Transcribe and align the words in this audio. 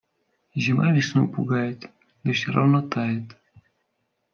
Зима 0.55 0.87
весну 0.95 1.27
пугает, 1.27 1.87
да 2.23 2.31
всё 2.33 2.51
равно 2.51 2.81
тает. 2.81 3.37